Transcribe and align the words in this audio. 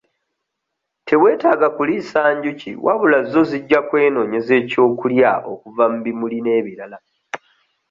Teweetaaga 1.07 1.67
kuliisa 1.75 2.19
njuki 2.37 2.71
wabula 2.85 3.19
zo 3.31 3.41
zijja 3.49 3.79
kwenoonyeza 3.87 4.53
ekyokulya 4.61 5.31
okuva 5.51 5.83
mu 5.91 5.99
bimuli 6.05 6.37
n'ebirala. 6.41 6.97